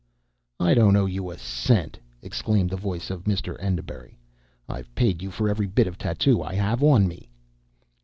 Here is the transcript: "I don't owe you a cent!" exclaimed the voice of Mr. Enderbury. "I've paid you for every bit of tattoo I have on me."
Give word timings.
"I 0.59 0.73
don't 0.73 0.95
owe 0.95 1.05
you 1.05 1.29
a 1.29 1.37
cent!" 1.37 1.99
exclaimed 2.23 2.71
the 2.71 2.75
voice 2.75 3.11
of 3.11 3.25
Mr. 3.25 3.55
Enderbury. 3.59 4.17
"I've 4.67 4.95
paid 4.95 5.21
you 5.21 5.29
for 5.29 5.47
every 5.47 5.67
bit 5.67 5.85
of 5.85 5.99
tattoo 5.99 6.41
I 6.41 6.55
have 6.55 6.81
on 6.83 7.07
me." 7.07 7.29